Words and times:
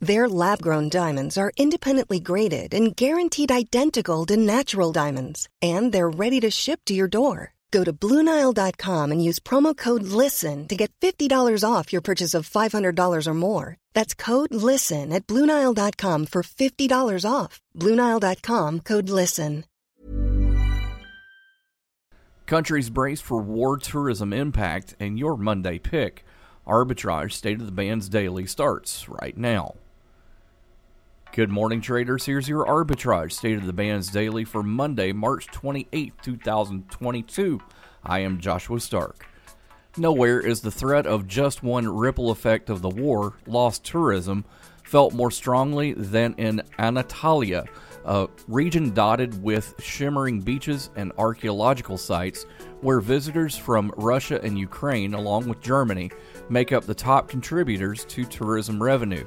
Their 0.00 0.28
lab 0.28 0.62
grown 0.62 0.88
diamonds 0.88 1.36
are 1.36 1.50
independently 1.56 2.20
graded 2.20 2.72
and 2.72 2.94
guaranteed 2.94 3.50
identical 3.50 4.24
to 4.26 4.36
natural 4.36 4.92
diamonds, 4.92 5.48
and 5.60 5.92
they're 5.92 6.08
ready 6.08 6.38
to 6.40 6.50
ship 6.50 6.80
to 6.86 6.94
your 6.94 7.08
door. 7.08 7.54
Go 7.70 7.84
to 7.84 7.92
BlueNile.com 7.92 9.12
and 9.12 9.22
use 9.22 9.38
promo 9.40 9.76
code 9.76 10.04
LISTEN 10.04 10.68
to 10.68 10.76
get 10.76 10.92
$50 11.00 11.64
off 11.68 11.92
your 11.92 12.00
purchase 12.00 12.32
of 12.32 12.48
$500 12.48 13.26
or 13.26 13.34
more. 13.34 13.76
That's 13.92 14.14
code 14.14 14.54
LISTEN 14.54 15.12
at 15.12 15.26
BlueNile.com 15.26 16.26
for 16.26 16.42
$50 16.42 17.30
off. 17.30 17.60
BlueNile.com 17.76 18.80
code 18.80 19.10
LISTEN. 19.10 19.64
Countries 22.46 22.88
brace 22.88 23.20
for 23.20 23.42
war 23.42 23.76
tourism 23.76 24.32
impact, 24.32 24.94
and 24.98 25.18
your 25.18 25.36
Monday 25.36 25.78
pick. 25.78 26.24
Arbitrage 26.66 27.32
State 27.32 27.60
of 27.60 27.66
the 27.66 27.72
Bands 27.72 28.08
Daily 28.08 28.46
starts 28.46 29.06
right 29.08 29.36
now. 29.36 29.74
Good 31.32 31.50
morning, 31.50 31.82
traders. 31.82 32.24
Here's 32.24 32.48
your 32.48 32.64
arbitrage 32.64 33.32
state 33.32 33.58
of 33.58 33.66
the 33.66 33.72
bands 33.72 34.08
daily 34.08 34.44
for 34.44 34.62
Monday, 34.62 35.12
March 35.12 35.46
28, 35.48 36.14
2022. 36.22 37.60
I 38.02 38.20
am 38.20 38.40
Joshua 38.40 38.80
Stark. 38.80 39.26
Nowhere 39.98 40.40
is 40.40 40.62
the 40.62 40.70
threat 40.70 41.06
of 41.06 41.28
just 41.28 41.62
one 41.62 41.86
ripple 41.86 42.30
effect 42.30 42.70
of 42.70 42.80
the 42.80 42.88
war, 42.88 43.34
lost 43.46 43.84
tourism, 43.84 44.46
felt 44.82 45.12
more 45.12 45.30
strongly 45.30 45.92
than 45.92 46.34
in 46.38 46.62
Antalya, 46.78 47.68
a 48.06 48.26
region 48.48 48.94
dotted 48.94 49.40
with 49.42 49.74
shimmering 49.80 50.40
beaches 50.40 50.90
and 50.96 51.12
archaeological 51.18 51.98
sites 51.98 52.46
where 52.80 53.00
visitors 53.00 53.54
from 53.54 53.92
Russia 53.96 54.40
and 54.42 54.58
Ukraine, 54.58 55.12
along 55.14 55.46
with 55.46 55.60
Germany, 55.60 56.10
make 56.48 56.72
up 56.72 56.84
the 56.84 56.94
top 56.94 57.28
contributors 57.28 58.04
to 58.06 58.24
tourism 58.24 58.82
revenue. 58.82 59.26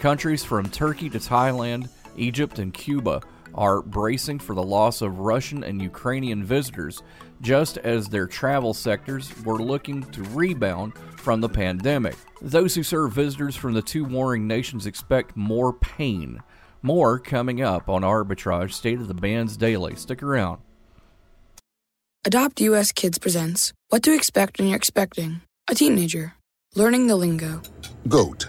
Countries 0.00 0.44
from 0.44 0.68
Turkey 0.68 1.08
to 1.10 1.18
Thailand, 1.18 1.88
Egypt, 2.16 2.58
and 2.58 2.72
Cuba 2.72 3.22
are 3.54 3.80
bracing 3.80 4.38
for 4.38 4.54
the 4.54 4.62
loss 4.62 5.00
of 5.00 5.20
Russian 5.20 5.64
and 5.64 5.80
Ukrainian 5.80 6.44
visitors, 6.44 7.02
just 7.40 7.78
as 7.78 8.08
their 8.08 8.26
travel 8.26 8.74
sectors 8.74 9.32
were 9.44 9.58
looking 9.58 10.02
to 10.12 10.22
rebound 10.24 10.92
from 11.16 11.40
the 11.40 11.48
pandemic. 11.48 12.16
Those 12.42 12.74
who 12.74 12.82
serve 12.82 13.12
visitors 13.12 13.56
from 13.56 13.72
the 13.72 13.82
two 13.82 14.04
warring 14.04 14.46
nations 14.46 14.86
expect 14.86 15.36
more 15.36 15.72
pain. 15.72 16.42
More 16.82 17.18
coming 17.18 17.62
up 17.62 17.88
on 17.88 18.02
Arbitrage 18.02 18.72
State 18.72 19.00
of 19.00 19.08
the 19.08 19.14
Bands 19.14 19.56
Daily. 19.56 19.96
Stick 19.96 20.22
around. 20.22 20.60
Adopt 22.24 22.60
US 22.60 22.92
Kids 22.92 23.18
presents 23.18 23.72
What 23.88 24.02
to 24.02 24.14
Expect 24.14 24.58
When 24.58 24.68
You're 24.68 24.76
Expecting 24.76 25.40
a 25.68 25.74
Teenager. 25.74 26.34
Learning 26.74 27.06
the 27.06 27.16
Lingo. 27.16 27.62
GOAT 28.06 28.48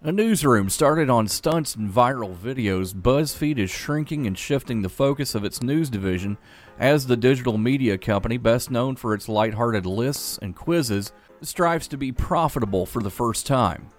A 0.00 0.12
newsroom 0.12 0.70
started 0.70 1.10
on 1.10 1.26
stunts 1.26 1.74
and 1.74 1.90
viral 1.90 2.36
videos, 2.36 2.94
BuzzFeed 2.94 3.58
is 3.58 3.68
shrinking 3.68 4.28
and 4.28 4.38
shifting 4.38 4.80
the 4.80 4.88
focus 4.88 5.34
of 5.34 5.42
its 5.42 5.60
news 5.60 5.90
division 5.90 6.38
as 6.78 7.08
the 7.08 7.16
digital 7.16 7.58
media 7.58 7.98
company, 7.98 8.36
best 8.36 8.70
known 8.70 8.94
for 8.94 9.12
its 9.12 9.28
lighthearted 9.28 9.84
lists 9.84 10.38
and 10.40 10.54
quizzes, 10.54 11.10
strives 11.42 11.88
to 11.88 11.96
be 11.96 12.12
profitable 12.12 12.86
for 12.86 13.02
the 13.02 13.10
first 13.10 13.44
time. 13.44 13.90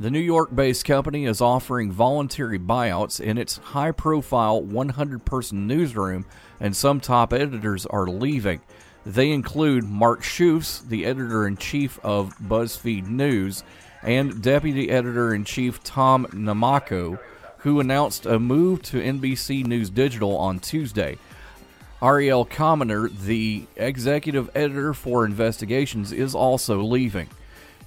The 0.00 0.10
New 0.10 0.18
York 0.18 0.52
based 0.52 0.84
company 0.84 1.24
is 1.24 1.40
offering 1.40 1.92
voluntary 1.92 2.58
buyouts 2.58 3.20
in 3.20 3.38
its 3.38 3.58
high 3.58 3.92
profile 3.92 4.60
100 4.60 5.24
person 5.24 5.68
newsroom, 5.68 6.26
and 6.58 6.74
some 6.74 6.98
top 6.98 7.32
editors 7.32 7.86
are 7.86 8.08
leaving. 8.08 8.60
They 9.06 9.30
include 9.30 9.84
Mark 9.84 10.22
Schoofs, 10.22 10.86
the 10.88 11.06
editor 11.06 11.46
in 11.46 11.56
chief 11.56 12.00
of 12.02 12.36
BuzzFeed 12.38 13.06
News, 13.06 13.62
and 14.02 14.42
Deputy 14.42 14.90
Editor 14.90 15.34
in 15.34 15.44
Chief 15.44 15.82
Tom 15.82 16.26
Namako, 16.26 17.18
who 17.58 17.80
announced 17.80 18.26
a 18.26 18.38
move 18.38 18.82
to 18.82 19.00
NBC 19.00 19.66
News 19.66 19.90
Digital 19.90 20.36
on 20.36 20.60
Tuesday. 20.60 21.18
Ariel 22.00 22.46
Kaminer, 22.46 23.10
the 23.24 23.66
executive 23.76 24.50
editor 24.54 24.94
for 24.94 25.24
investigations, 25.24 26.12
is 26.12 26.34
also 26.34 26.80
leaving. 26.80 27.28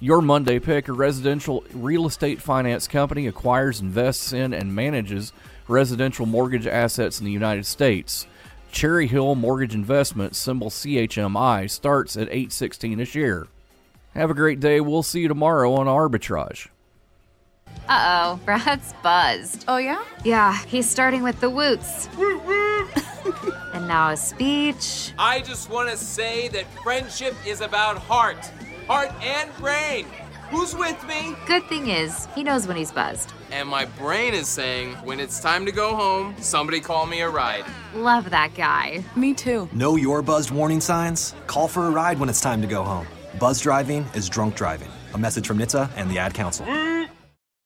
Your 0.00 0.20
Monday 0.20 0.58
pick, 0.58 0.88
a 0.88 0.92
residential 0.92 1.64
real 1.72 2.06
estate 2.06 2.42
finance 2.42 2.86
company, 2.86 3.26
acquires, 3.26 3.80
invests 3.80 4.32
in, 4.32 4.52
and 4.52 4.74
manages 4.74 5.32
residential 5.68 6.26
mortgage 6.26 6.66
assets 6.66 7.20
in 7.20 7.24
the 7.24 7.32
United 7.32 7.64
States. 7.64 8.26
Cherry 8.70 9.06
Hill 9.06 9.34
Mortgage 9.34 9.74
Investment, 9.74 10.34
symbol 10.34 10.70
CHMI, 10.70 11.70
starts 11.70 12.16
at 12.16 12.28
816 12.28 13.00
a 13.00 13.04
share. 13.04 13.46
Have 14.14 14.30
a 14.30 14.34
great 14.34 14.60
day. 14.60 14.80
We'll 14.80 15.02
see 15.02 15.20
you 15.20 15.28
tomorrow 15.28 15.72
on 15.74 15.86
Arbitrage. 15.86 16.68
Uh 17.88 18.36
oh, 18.36 18.40
Brad's 18.44 18.94
buzzed. 19.02 19.64
Oh, 19.68 19.78
yeah? 19.78 20.04
Yeah, 20.24 20.56
he's 20.66 20.88
starting 20.88 21.22
with 21.22 21.40
the 21.40 21.50
woots. 21.50 22.08
and 23.74 23.88
now 23.88 24.10
a 24.10 24.16
speech. 24.16 25.12
I 25.18 25.40
just 25.40 25.70
want 25.70 25.90
to 25.90 25.96
say 25.96 26.48
that 26.48 26.66
friendship 26.82 27.34
is 27.46 27.60
about 27.60 27.98
heart, 27.98 28.38
heart 28.86 29.10
and 29.22 29.54
brain. 29.56 30.06
Who's 30.50 30.76
with 30.76 31.02
me? 31.06 31.34
Good 31.46 31.64
thing 31.64 31.88
is, 31.88 32.28
he 32.34 32.44
knows 32.44 32.66
when 32.66 32.76
he's 32.76 32.92
buzzed. 32.92 33.32
And 33.50 33.66
my 33.66 33.86
brain 33.86 34.34
is 34.34 34.48
saying, 34.48 34.92
when 34.96 35.18
it's 35.18 35.40
time 35.40 35.64
to 35.64 35.72
go 35.72 35.96
home, 35.96 36.34
somebody 36.38 36.78
call 36.78 37.06
me 37.06 37.22
a 37.22 37.30
ride. 37.30 37.64
Love 37.94 38.28
that 38.28 38.54
guy. 38.54 39.02
Me 39.16 39.32
too. 39.32 39.66
Know 39.72 39.96
your 39.96 40.20
buzzed 40.20 40.50
warning 40.50 40.82
signs? 40.82 41.34
Call 41.46 41.68
for 41.68 41.86
a 41.86 41.90
ride 41.90 42.18
when 42.18 42.28
it's 42.28 42.42
time 42.42 42.60
to 42.60 42.68
go 42.68 42.82
home. 42.82 43.06
Buzz 43.38 43.60
driving 43.60 44.02
is 44.14 44.28
drunk 44.28 44.56
driving. 44.56 44.90
A 45.14 45.18
message 45.18 45.46
from 45.46 45.58
NHTSA 45.58 45.90
and 45.96 46.10
the 46.10 46.18
Ad 46.18 46.34
Council. 46.34 46.66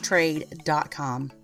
trade.com. 0.00 1.43